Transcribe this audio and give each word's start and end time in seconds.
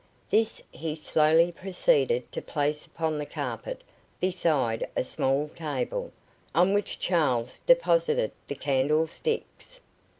This 0.31 0.59
he 0.71 0.95
slowly 0.95 1.51
proceeded 1.51 2.31
to 2.31 2.41
place 2.41 2.87
upon 2.87 3.19
the 3.19 3.25
carpet 3.27 3.83
beside 4.19 4.89
a 4.95 5.03
small 5.03 5.49
table, 5.49 6.11
on 6.55 6.73
which 6.73 6.97
Charles 6.97 7.59
deposited 7.67 8.31
the 8.47 8.55
candlesticks. 8.55 9.79